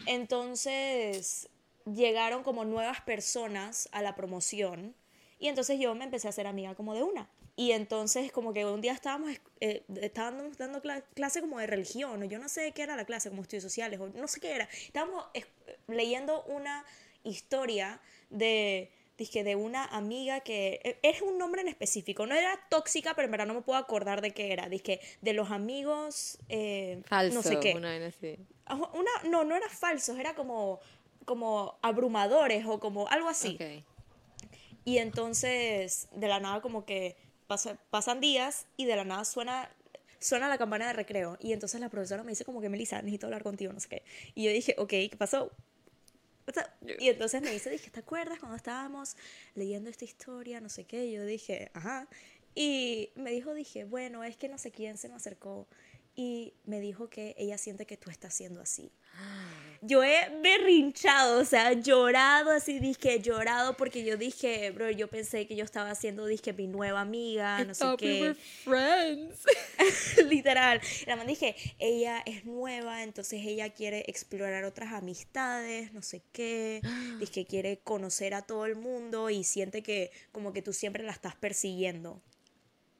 [0.08, 1.48] Entonces
[1.86, 4.96] llegaron como nuevas personas a la promoción
[5.40, 7.30] y entonces yo me empecé a hacer amiga como de una.
[7.58, 12.22] Y entonces como que un día estábamos, eh, estábamos dando cla- clase como de religión
[12.22, 14.52] o yo no sé qué era la clase, como estudios sociales o no sé qué
[14.56, 14.68] era.
[14.86, 15.48] Estábamos es-
[15.88, 16.84] leyendo una
[17.24, 22.26] historia de, dizque, de una amiga que eh, es un nombre en específico.
[22.28, 24.68] No era tóxica, pero en verdad no me puedo acordar de qué era.
[24.68, 26.38] Dizque, de los amigos...
[26.50, 27.36] eh, Falso.
[27.36, 27.74] No sé qué.
[27.74, 27.96] Una
[28.94, 30.80] Una, no, no era falsos, era como,
[31.24, 33.56] como abrumadores o como algo así.
[33.56, 33.84] Ok.
[34.84, 37.16] Y entonces, de la nada, como que
[37.48, 39.70] pasa- pasan días y de la nada suena,
[40.20, 41.38] suena la campana de recreo.
[41.40, 44.04] Y entonces la profesora me dice, como que Melissa, necesito hablar contigo, no sé qué.
[44.34, 45.52] Y yo dije, ok, ¿qué pasó?
[46.48, 49.16] What's up?" Y entonces me dice, dije, ¿te acuerdas cuando estábamos
[49.56, 50.62] leyendo esta historia?
[50.62, 51.06] No sé qué.
[51.06, 52.08] Y yo dije, ajá.
[52.54, 55.68] Y me dijo, dije, bueno, es que no sé quién se me acercó.
[56.16, 58.92] Y me dijo que ella siente que tú estás siendo así.
[59.88, 65.46] Yo he berrinchado, o sea, llorado así, dije, llorado porque yo dije, bro, yo pensé
[65.48, 68.22] que yo estaba haciendo, dije, mi nueva amiga, no sé thought we qué.
[68.22, 69.44] were friends.
[70.30, 70.82] Literal.
[71.06, 76.82] La man dije, ella es nueva, entonces ella quiere explorar otras amistades, no sé qué.
[77.36, 81.12] Que quiere conocer a todo el mundo y siente que como que tú siempre la
[81.12, 82.22] estás persiguiendo.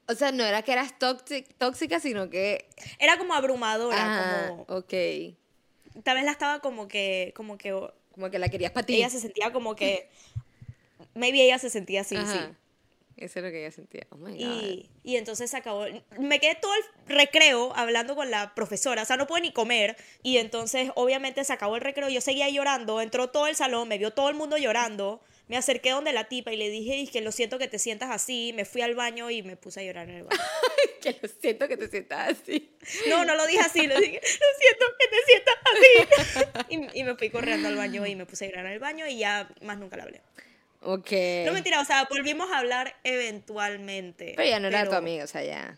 [0.08, 2.68] O sea, no era que eras tóxic- tóxica, sino que...
[3.00, 4.94] Era como abrumadora, Ah, como ok.
[6.04, 7.72] Tal vez la estaba como que como que
[8.14, 8.96] Como que la querías para ti.
[8.96, 10.10] ella se sentía como que
[11.14, 12.32] maybe ella se sentía así, Ajá.
[12.32, 12.56] sí.
[13.18, 14.06] Eso es lo que ella sentía.
[14.10, 14.62] Oh my God.
[14.64, 15.86] Y, y entonces se acabó.
[16.20, 19.96] Me quedé todo el recreo hablando con la profesora, o sea, no pude ni comer.
[20.22, 22.10] Y entonces, obviamente, se acabó el recreo.
[22.10, 25.22] Yo seguía llorando, entró todo el salón, me vio todo el mundo llorando.
[25.48, 28.10] Me acerqué donde la tipa y le dije, "Y que lo siento que te sientas
[28.12, 28.52] así.
[28.56, 30.42] Me fui al baño y me puse a llorar en el baño.
[31.02, 32.72] que lo siento que te sientas así.
[33.08, 36.66] No, no lo dije así, lo dije, lo siento que te sientas así.
[36.96, 39.06] Y, y me fui corriendo al baño y me puse a llorar en el baño
[39.08, 40.22] y ya más nunca le hablé.
[40.82, 41.12] Ok.
[41.46, 44.34] No mentira, o sea, volvimos a hablar eventualmente.
[44.36, 45.78] Pero ya no era tu amiga, o sea, ya.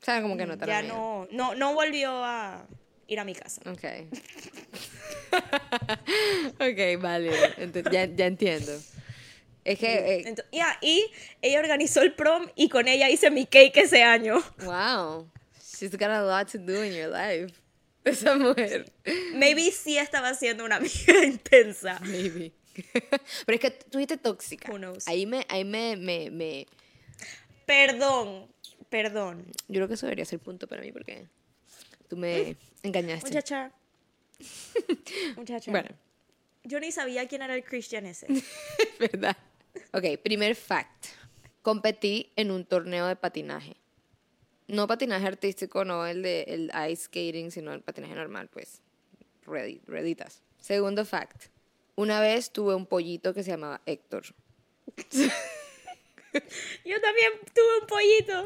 [0.00, 2.66] O sea, como que no te Ya no, no, no volvió a
[3.06, 3.62] ir a mi casa.
[3.66, 3.84] Ok.
[6.54, 7.32] ok, vale.
[7.90, 8.72] Ya entiendo.
[9.64, 9.86] Es que.
[10.16, 11.06] eh, Ento- ya, y
[11.42, 14.42] ella organizó el prom y con ella hice mi cake ese año.
[14.64, 15.28] wow.
[15.76, 17.52] She's got a lot to do in your life.
[18.04, 18.92] Esa mujer.
[19.34, 21.98] Maybe sí estaba siendo una amiga intensa.
[22.00, 22.52] Maybe.
[23.46, 24.70] Pero es que tú fuiste tóxica.
[24.70, 25.08] Who knows?
[25.08, 26.66] Ahí me, ahí me, me, me.
[27.66, 28.46] Perdón,
[28.90, 29.46] perdón.
[29.68, 31.26] Yo creo que eso debería ser punto para mí porque
[32.08, 33.26] tú me engañaste.
[33.28, 33.72] Muchacha.
[35.36, 35.70] Muchacha.
[35.70, 35.88] Bueno,
[36.64, 38.26] Yo ni sabía quién era el Christian ese.
[38.98, 39.36] ¿verdad?
[39.92, 41.06] Ok, primer fact.
[41.62, 43.76] Competí en un torneo de patinaje.
[44.66, 48.80] No patinaje artístico, no el de el ice skating, sino el patinaje normal, pues.
[49.44, 50.42] ruedi- Rueditas.
[50.58, 51.46] Segundo fact.
[51.96, 54.24] Una vez tuve un pollito que se llamaba Héctor.
[56.84, 58.44] Yo también tuve un pollito.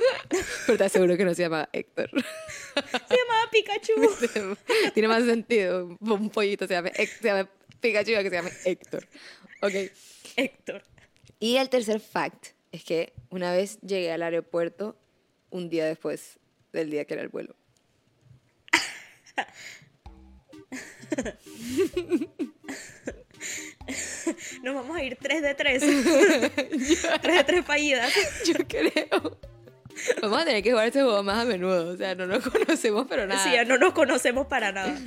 [0.66, 2.10] Pero te aseguro que no se llamaba Héctor.
[2.10, 4.56] Se llamaba Pikachu.
[4.94, 5.96] Tiene más sentido.
[6.00, 7.48] Un pollito se llama, se llama
[7.80, 9.06] Pikachu que se llama Héctor.
[9.62, 9.72] Ok.
[10.36, 10.82] Héctor.
[11.40, 14.96] Y el tercer fact es que una vez llegué al aeropuerto
[15.50, 16.38] un día después
[16.72, 17.54] del día que era el vuelo.
[24.62, 25.82] Nos vamos a ir 3 de 3.
[25.82, 26.52] 3
[27.22, 28.12] de 3 fallidas.
[28.46, 29.38] Yo creo.
[30.22, 31.92] Vamos a tener que jugar ese juego más a menudo.
[31.92, 33.42] O sea, no nos conocemos, pero nada.
[33.42, 34.98] Sí, ya no nos conocemos para nada.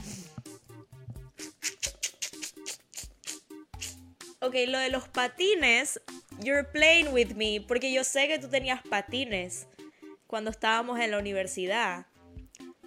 [4.41, 6.01] Ok, lo de los patines,
[6.39, 9.67] you're playing with me, porque yo sé que tú tenías patines
[10.25, 12.07] cuando estábamos en la universidad,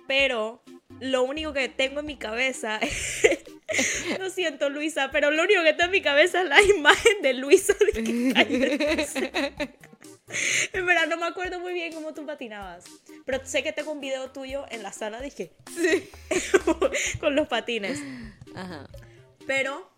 [0.08, 0.62] pero
[1.00, 2.80] lo único que tengo en mi cabeza,
[4.18, 7.34] lo siento Luisa, pero lo único que tengo en mi cabeza es la imagen de
[7.34, 7.74] Luisa.
[7.94, 9.68] de.
[10.72, 12.84] En verdad no me acuerdo muy bien cómo tú patinabas,
[13.26, 16.08] pero sé que tengo un video tuyo en la sala, dije, Sí.
[17.20, 18.00] con los patines.
[18.56, 18.88] Ajá.
[19.46, 19.88] Pero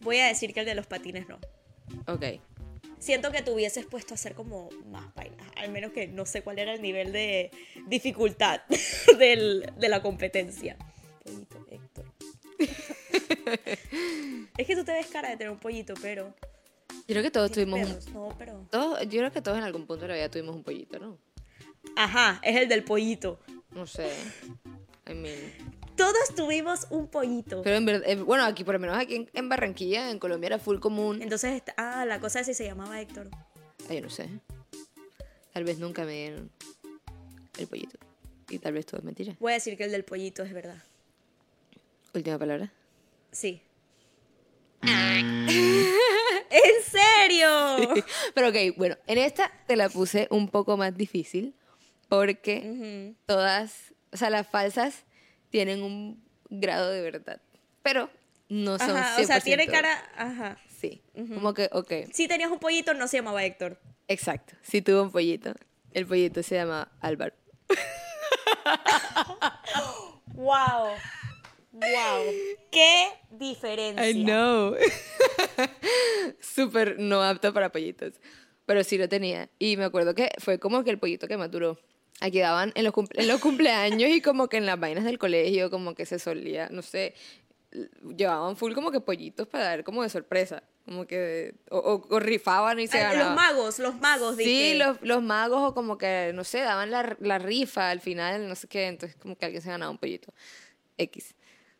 [0.00, 1.38] voy a decir que el de los patines no.
[2.06, 2.24] Ok.
[2.98, 5.46] siento que te hubieses puesto a hacer como más vainas.
[5.56, 7.50] Al menos que no sé cuál era el nivel de
[7.86, 8.60] dificultad
[9.18, 10.76] del- de la competencia.
[11.24, 12.04] Pollito Héctor.
[14.58, 16.34] es que tú te ves cara de tener un pollito, pero.
[17.06, 17.94] Yo creo que todos ¿tienes tuvimos un...
[17.96, 18.08] perros?
[18.14, 18.66] No, pero.
[18.70, 21.18] Todos, yo creo que todos en algún punto de la vida tuvimos un pollito, ¿no?
[21.96, 23.40] Ajá, es el del pollito.
[23.72, 24.10] No sé.
[25.08, 25.36] I mean...
[25.98, 27.62] Todos tuvimos un pollito.
[27.62, 30.46] Pero en verdad, eh, bueno, aquí por lo menos aquí en, en Barranquilla, en Colombia
[30.46, 31.20] era full común.
[31.20, 33.28] Entonces, ah, la cosa es si se llamaba Héctor.
[33.90, 34.28] Ay, yo no sé.
[35.52, 36.52] Tal vez nunca me dieron
[37.58, 37.98] el pollito.
[38.48, 39.34] Y tal vez todo es mentira.
[39.40, 40.80] Voy a decir que el del pollito es verdad.
[42.14, 42.72] Última palabra.
[43.32, 43.60] Sí.
[44.82, 45.90] ¿En
[46.86, 48.04] serio?
[48.34, 51.56] Pero ok, bueno, en esta te la puse un poco más difícil
[52.08, 55.04] porque todas, o sea, las falsas
[55.50, 57.40] tienen un grado de verdad,
[57.82, 58.10] pero
[58.48, 59.44] no son Ajá, o sea, 100%.
[59.44, 59.90] tiene cara.
[60.16, 60.58] Ajá.
[60.80, 61.02] Sí,
[61.34, 63.80] como que, ok, Si tenías un pollito, no se llamaba Héctor.
[64.06, 64.54] exacto.
[64.62, 65.52] Si tuvo un pollito,
[65.92, 67.34] el pollito se llama Álvaro.
[70.34, 70.94] ¡Wow!
[71.72, 72.32] ¡Wow!
[72.70, 74.08] ¡Qué diferencia!
[74.08, 74.76] I know.
[76.40, 78.14] Súper no apto para pollitos.
[78.66, 79.48] Pero sí lo tenía.
[79.58, 81.78] Y me acuerdo que fue como que el pollito que más duró.
[82.20, 85.18] Aquí daban en los, cumple- en los cumpleaños y como que en las vainas del
[85.18, 87.14] colegio, como que se solía, no sé,
[88.16, 90.62] llevaban full como que pollitos para dar como de sorpresa.
[90.84, 93.26] Como que, o, o- o rifaban y se ganaban.
[93.26, 94.74] los magos, los magos, Sí, dije.
[94.76, 98.54] los, los magos o como que, no sé, daban la, la rifa al final, no
[98.54, 100.32] sé qué, entonces como que alguien se ganaba un pollito.
[100.96, 101.34] X.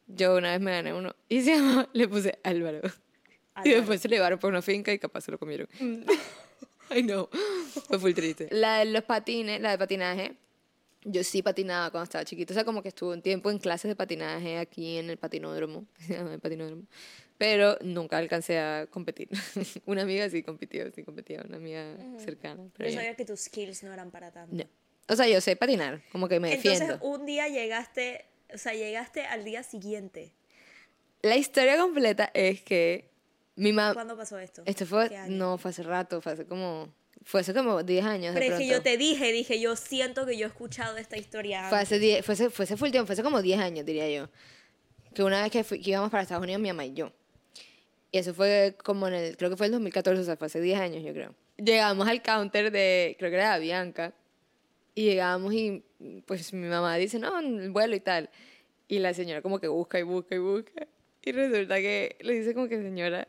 [0.06, 2.80] Yo una vez me gané uno y se llama, le puse Álvaro.
[2.84, 2.90] Y
[3.60, 3.76] Álvaro.
[3.78, 5.68] después se le llevaron por una finca y capaz se lo comieron.
[6.90, 7.28] Ay, no.
[7.86, 8.48] Fue full triste.
[8.50, 10.34] La de los patines, la de patinaje,
[11.04, 12.52] yo sí patinaba cuando estaba chiquita.
[12.52, 15.86] O sea, como que estuve un tiempo en clases de patinaje aquí en el patinódromo.
[16.06, 16.82] Se llama el patinódromo.
[17.38, 19.28] Pero nunca alcancé a competir.
[19.86, 22.64] una amiga sí compitió, sí competía, una amiga cercana.
[22.76, 24.54] Pero Yo sabía que tus skills no eran para tanto.
[24.56, 24.64] no.
[25.10, 27.02] O sea, yo sé patinar, como que me Entonces, defiendo.
[27.06, 30.32] un día llegaste, o sea, llegaste al día siguiente.
[31.22, 33.07] La historia completa es que
[33.58, 33.94] mi mamá...
[33.94, 34.62] ¿Cuándo pasó esto?
[34.66, 36.92] Esto fue, no, fue hace rato, fue hace como,
[37.24, 38.34] fue hace como 10 años.
[38.34, 41.16] de Pero es que yo te dije, dije, yo siento que yo he escuchado esta
[41.16, 41.68] historia.
[41.68, 44.08] Fue hace, 10, fue, hace, fue hace full tiempo, fue hace como 10 años, diría
[44.08, 44.28] yo.
[45.14, 47.12] Que una vez que, fui- que íbamos para Estados Unidos, mi mamá y yo.
[48.12, 50.60] Y eso fue como en el, creo que fue el 2014, o sea, fue hace
[50.60, 51.34] 10 años, yo creo.
[51.56, 54.14] Llegamos al counter de, creo que era de Bianca.
[54.94, 55.82] Y llegamos y,
[56.26, 58.30] pues, mi mamá dice, no, el vuelo y tal.
[58.88, 60.86] Y la señora como que busca y busca y busca.
[61.22, 63.28] Y resulta que le dice como que, señora,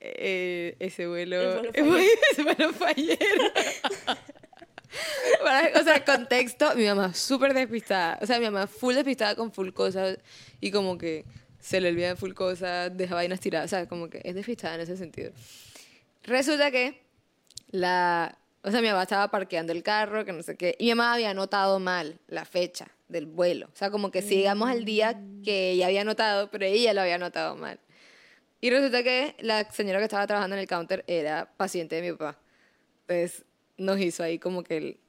[0.00, 2.68] eh, ese vuelo, El vuelo ese vuelo
[5.80, 8.18] o sea, contexto, mi mamá súper despistada.
[8.22, 10.18] O sea, mi mamá full despistada con full cosas
[10.60, 11.24] y como que
[11.60, 13.66] se le olvidan full cosas, deja vainas tiradas.
[13.66, 15.32] O sea, como que es despistada en ese sentido.
[16.24, 17.02] Resulta que
[17.70, 18.38] la...
[18.62, 20.74] O sea, mi mamá estaba parqueando el carro, que no sé qué.
[20.78, 23.68] Y mi mamá había anotado mal la fecha del vuelo.
[23.72, 27.00] O sea, como que si llegamos al día que ella había anotado, pero ella lo
[27.00, 27.78] había anotado mal.
[28.60, 32.16] Y resulta que la señora que estaba trabajando en el counter era paciente de mi
[32.16, 32.38] papá.
[33.06, 33.44] Entonces
[33.76, 35.00] nos hizo ahí como que el,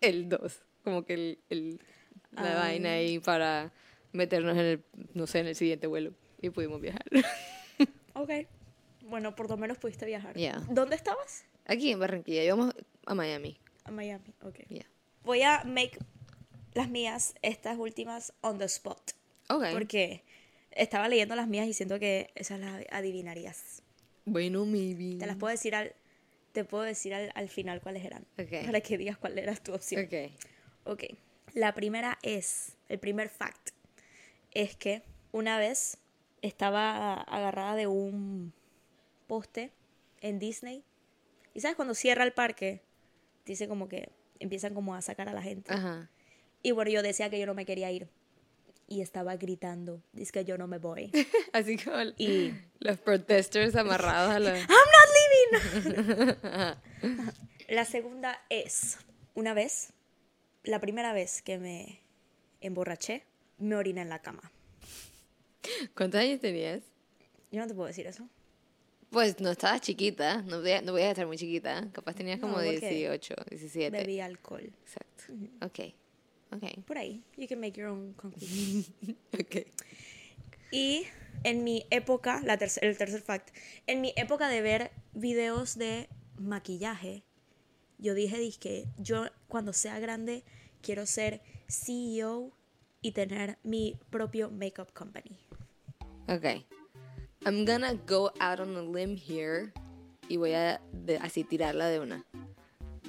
[0.00, 1.80] el 2, como que el, el-
[2.32, 2.60] la Ah.
[2.60, 3.72] vaina ahí para
[4.12, 6.12] meternos en el, no sé, en el siguiente vuelo.
[6.40, 7.04] Y pudimos viajar.
[8.14, 8.30] Ok.
[9.06, 10.36] Bueno, por lo menos pudiste viajar.
[10.36, 10.62] Ya.
[10.68, 11.44] ¿Dónde estabas?
[11.66, 12.74] Aquí en Barranquilla, íbamos
[13.06, 13.58] a Miami.
[13.84, 14.34] A Miami.
[14.42, 14.58] Ok.
[14.68, 14.84] Ya.
[15.24, 15.98] Voy a make
[16.74, 19.12] las mías, estas últimas, on the spot.
[19.48, 19.64] Ok.
[19.72, 20.24] Porque
[20.76, 23.82] estaba leyendo las mías y siento que esas las adivinarías.
[24.24, 25.18] Bueno, maybe.
[25.18, 25.94] Te las puedo decir al,
[26.52, 28.26] te puedo decir al, al final cuáles eran.
[28.38, 28.66] Ok.
[28.66, 30.04] Para que digas cuál era tu opción.
[30.04, 30.32] Ok.
[30.84, 31.04] Ok.
[31.54, 33.70] La primera es, el primer fact,
[34.52, 35.98] es que una vez
[36.40, 38.52] estaba agarrada de un
[39.26, 39.70] poste
[40.20, 40.84] en Disney.
[41.54, 42.82] ¿Y sabes cuando cierra el parque?
[43.44, 45.72] Dice como que empiezan como a sacar a la gente.
[45.72, 46.10] Ajá.
[46.62, 48.08] Y bueno, yo decía que yo no me quería ir.
[48.92, 51.10] Y estaba gritando, dice que yo no me voy.
[51.54, 54.50] Así como Y- los protesters amarrados a la...
[54.58, 55.08] I'm not
[55.80, 56.76] leaving.
[57.68, 58.98] la segunda es,
[59.34, 59.94] una vez,
[60.62, 62.00] la primera vez que me
[62.60, 63.24] emborraché,
[63.56, 64.52] me oriné en la cama.
[65.96, 66.82] ¿Cuántos años tenías?
[67.50, 68.28] Yo no te puedo decir eso.
[69.08, 71.88] Pues no estabas chiquita, no voy a, no voy a estar muy chiquita.
[71.92, 73.90] Capaz tenías No, como porque 18, 17.
[73.96, 74.70] Bebí alcohol.
[74.82, 75.24] Exacto.
[75.64, 75.94] Ok.
[76.52, 76.84] Ok.
[76.86, 77.22] Por ahí.
[77.36, 78.84] You can make your own conclusion.
[79.34, 79.66] Ok.
[80.70, 81.04] y
[81.44, 83.50] en mi época, la tercer- el tercer fact,
[83.86, 87.24] en mi época de ver videos de maquillaje,
[87.98, 90.44] yo dije, que yo cuando sea grande
[90.82, 92.52] quiero ser CEO
[93.00, 95.38] y tener mi propio makeup company.
[96.28, 96.44] Ok.
[97.44, 99.72] I'm gonna go out on a limb here
[100.28, 102.24] y voy a de- así tirarla de una.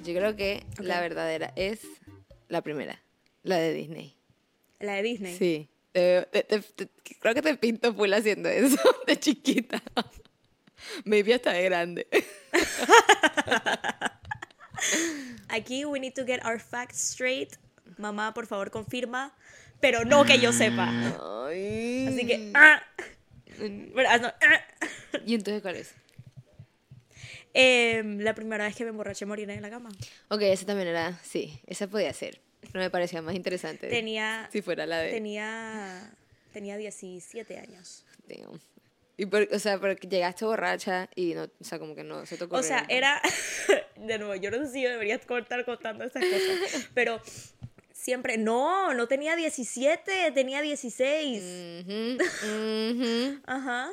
[0.04, 1.00] Yo creo que la Ok.
[1.02, 1.80] verdadera es
[2.48, 3.00] la primera,
[3.44, 4.16] la de Disney.
[4.80, 5.36] La de Disney.
[5.38, 5.68] Sí.
[5.92, 6.88] Te- te- te- te-
[7.20, 8.76] creo que te pinto full haciendo eso
[9.06, 9.80] de chiquita.
[11.04, 12.06] Maybe hasta de grande.
[15.48, 17.56] Aquí we need to get our facts straight.
[17.96, 19.32] Mamá, por favor, confirma.
[19.80, 20.88] Pero no que yo sepa.
[21.46, 22.06] Ay.
[22.08, 22.50] Así que.
[22.54, 22.82] ah.
[23.92, 25.18] Bueno, ah, no, ah.
[25.24, 25.94] ¿Y entonces cuál es?
[27.52, 29.90] Em, la primera vez que me emborraché morir en la cama.
[30.28, 32.40] Ok, esa también era, sí, esa podía ser.
[32.72, 33.88] No me parecía más interesante.
[33.88, 34.48] Tenía.
[34.52, 35.10] Si fuera la de...
[35.10, 36.12] Tenía.
[36.52, 38.04] Tenía 17 años.
[38.28, 38.60] Damn.
[39.16, 42.34] Y por, o sea, porque llegaste borracha y no, o sea, como que no se
[42.36, 42.58] ocurrió.
[42.58, 43.20] O sea, era.
[43.96, 46.88] De nuevo, yo no sé si yo debería estar contando estas cosas.
[46.94, 47.20] Pero
[47.92, 48.38] siempre.
[48.38, 51.84] No, no tenía 17, tenía 16.
[51.84, 53.40] Ujú, ujú.
[53.46, 53.92] Ajá,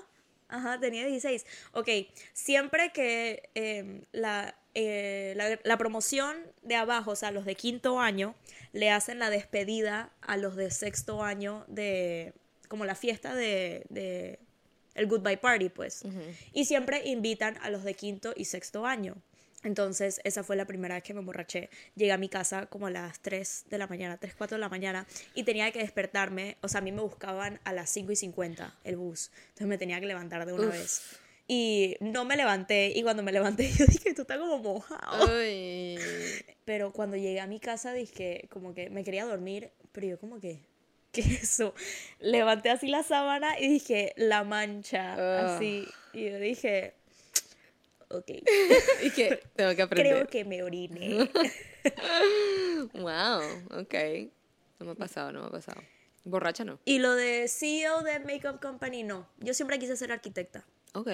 [0.49, 1.45] ajá, tenía 16.
[1.73, 1.89] Ok,
[2.33, 7.99] siempre que em, la, eh, la, la promoción de abajo, o sea, los de quinto
[7.99, 8.35] año,
[8.73, 12.33] le hacen la despedida a los de sexto año de,
[12.67, 14.39] como la fiesta de, de
[14.95, 16.03] el goodbye party, pues.
[16.53, 19.15] Y siempre invitan a los de quinto y sexto año.
[19.63, 21.69] Entonces, esa fue la primera vez que me emborraché.
[21.95, 24.69] Llegué a mi casa como a las 3 de la mañana, 3, 4 de la
[24.69, 25.05] mañana,
[25.35, 26.57] y tenía que despertarme.
[26.61, 29.29] O sea, a mí me buscaban a las 5 y 50 el bus.
[29.49, 30.73] Entonces me tenía que levantar de una Uf.
[30.73, 31.01] vez.
[31.53, 35.27] Y no me levanté, y cuando me levanté, yo dije, tú estás como mojado.
[35.37, 35.97] Ay.
[36.65, 40.39] Pero cuando llegué a mi casa, dije, como que me quería dormir, pero yo como
[40.39, 40.61] que,
[41.11, 41.73] ¿qué es eso?
[42.19, 45.55] Levanté así la sábana y dije, la mancha, Ah.
[45.57, 45.85] así.
[46.13, 46.93] Y yo dije,
[48.07, 48.29] ok,
[49.03, 50.13] Y que tengo que aprender.
[50.13, 51.29] creo que me oriné.
[52.93, 53.41] Wow,
[53.81, 53.95] ok.
[54.79, 55.81] No me ha pasado, no me ha pasado.
[56.23, 56.79] Borracha no.
[56.85, 59.27] Y lo de CEO de Makeup Company, no.
[59.39, 60.63] Yo siempre quise ser arquitecta.
[60.93, 61.09] Ok.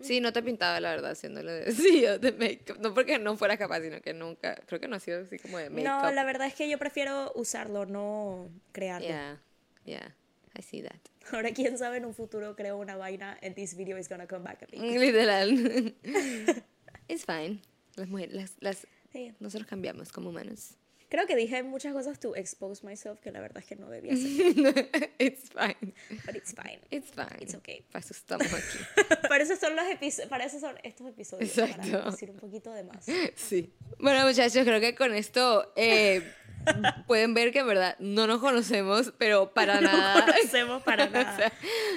[0.00, 3.56] Sí, no te pintaba, la verdad, haciéndolo de CEO de make No porque no fuera
[3.56, 4.56] capaz, sino que nunca.
[4.66, 6.78] Creo que no ha sido así como de make No, la verdad es que yo
[6.78, 9.06] prefiero usarlo, no crearlo.
[9.06, 9.40] Yeah,
[9.84, 10.14] yeah.
[10.58, 10.96] I see that.
[11.32, 14.44] Ahora, quién sabe, en un futuro creo una vaina and this video is gonna come
[14.44, 14.98] back a me.
[14.98, 15.94] Literal.
[17.08, 17.60] It's fine.
[17.96, 19.32] Las mujeres, las, las, Sí.
[19.40, 20.74] nosotros cambiamos como humanos.
[21.12, 24.14] Creo que dije muchas cosas to expose myself que la verdad es que no debía
[24.14, 25.10] hacer.
[25.18, 25.92] It's fine.
[26.24, 26.80] But it's fine.
[26.90, 27.36] It's fine.
[27.38, 27.84] It's okay.
[27.92, 28.78] Para eso estamos aquí.
[29.28, 29.84] para eso son los
[30.30, 31.50] para eso son estos episodios.
[31.58, 31.90] Exacto.
[31.92, 33.04] Para decir un poquito de más.
[33.36, 33.74] Sí.
[33.98, 36.22] Bueno, muchachos, creo que con esto eh,
[37.06, 40.24] pueden ver que en verdad no nos conocemos, pero para No nada.
[40.24, 41.36] conocemos para O nada.
[41.36, 41.52] sea,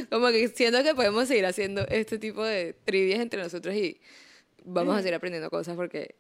[0.10, 4.02] como que siento que podemos seguir haciendo este tipo de trivias entre nosotros y
[4.66, 6.16] vamos a seguir aprendiendo cosas porque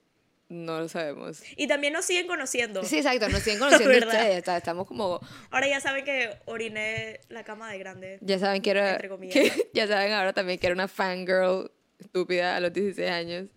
[0.49, 1.41] no lo sabemos.
[1.57, 2.83] Y también nos siguen conociendo.
[2.83, 4.37] Sí, exacto, nos siguen conociendo ustedes.
[4.37, 8.17] está- Estamos como, Ahora ya saben que oriné la cama de grande.
[8.21, 9.33] ya saben que era, Entre comillas.
[9.33, 13.47] que- ya saben ahora también que era una fangirl estúpida a los 16 años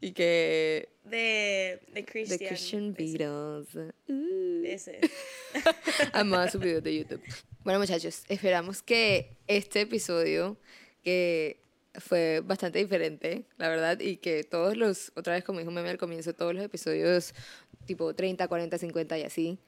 [0.00, 2.38] y que De, de The Christian.
[2.48, 3.92] Christian ese- Beatles.
[4.08, 4.62] Uh.
[4.64, 5.00] Ese.
[6.12, 7.22] Amaba sus videos de YouTube.
[7.62, 10.58] Bueno, muchachos, esperamos que este episodio,
[11.02, 11.60] que
[11.98, 15.98] fue bastante diferente, la verdad, y que todos los, otra vez como dijo Meme al
[15.98, 17.34] comienzo, todos los episodios
[17.86, 19.58] tipo 30, 40, 50 y así,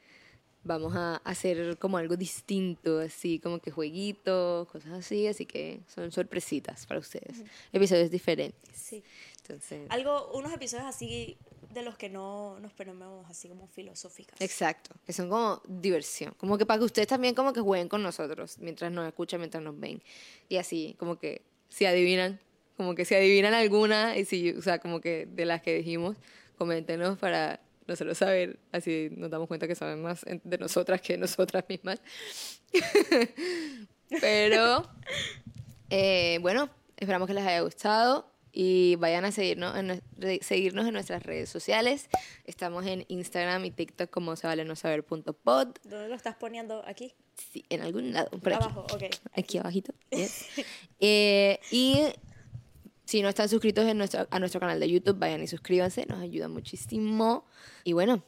[0.65, 6.11] vamos a hacer como algo distinto, así como que jueguitos, cosas así, así que son
[6.11, 8.77] sorpresitas para ustedes, episodios diferentes.
[8.77, 9.03] Sí.
[9.43, 11.39] Entonces, Algo, unos episodios así
[11.71, 14.41] de los que no nos ponemos así como filosóficas.
[14.41, 18.03] Exacto, que son como diversión, como que para que ustedes también como que jueguen con
[18.03, 20.03] nosotros mientras nos escuchan, mientras nos ven
[20.49, 22.41] y así, como que si adivinan,
[22.77, 26.17] como que si adivinan alguna y si, o sea, como que de las que dijimos,
[26.59, 31.65] coméntenos para nosotros saber, así nos damos cuenta que saben más de nosotras que nosotras
[31.69, 32.01] mismas.
[34.21, 34.89] Pero
[35.91, 40.03] eh, bueno, esperamos que les haya gustado y vayan a seguirnos en,
[40.43, 42.09] seguirnos en nuestras redes sociales.
[42.45, 45.69] Estamos en Instagram y TikTok como se vale no saber punto pod.
[45.85, 46.83] ¿Dónde lo estás poniendo?
[46.87, 47.15] ¿Aquí?
[47.53, 48.65] Sí, en algún lado, por aquí.
[48.65, 49.03] Abajo, ok.
[49.37, 49.93] Aquí abajito.
[50.11, 50.47] yes.
[51.01, 52.01] Eh, y
[53.05, 56.21] si no están suscritos en nuestro, a nuestro canal de YouTube, vayan y suscríbanse, nos
[56.21, 57.45] ayuda muchísimo.
[57.85, 58.23] Y bueno,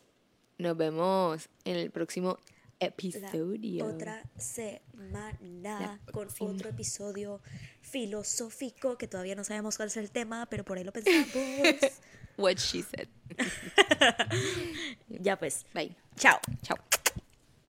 [0.58, 2.38] nos vemos en el próximo
[2.80, 3.86] La episodio.
[3.86, 6.50] otra semana La con próxima.
[6.50, 7.40] otro episodio
[7.80, 11.26] filosófico que todavía no sabemos cuál es el tema, pero por ahí lo pensamos.
[12.36, 13.08] What she said.
[15.08, 15.66] ya pues.
[15.74, 15.96] Bye.
[16.16, 16.38] Chao.
[16.62, 16.76] Chao.